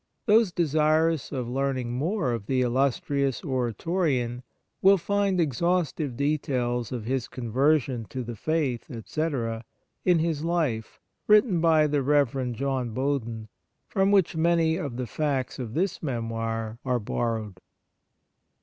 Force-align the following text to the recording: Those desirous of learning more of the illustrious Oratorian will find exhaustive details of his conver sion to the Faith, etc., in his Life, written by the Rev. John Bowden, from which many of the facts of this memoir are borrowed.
Those 0.25 0.51
desirous 0.51 1.31
of 1.31 1.47
learning 1.47 1.91
more 1.91 2.31
of 2.33 2.47
the 2.47 2.61
illustrious 2.63 3.43
Oratorian 3.43 4.41
will 4.81 4.97
find 4.97 5.39
exhaustive 5.39 6.17
details 6.17 6.91
of 6.91 7.05
his 7.05 7.27
conver 7.27 7.79
sion 7.79 8.05
to 8.09 8.23
the 8.23 8.35
Faith, 8.35 8.89
etc., 8.89 9.63
in 10.03 10.17
his 10.17 10.43
Life, 10.43 10.99
written 11.27 11.59
by 11.61 11.85
the 11.85 12.01
Rev. 12.01 12.51
John 12.53 12.89
Bowden, 12.95 13.47
from 13.87 14.09
which 14.11 14.35
many 14.35 14.75
of 14.75 14.97
the 14.97 15.05
facts 15.05 15.59
of 15.59 15.75
this 15.75 16.01
memoir 16.01 16.79
are 16.83 16.99
borrowed. 16.99 17.59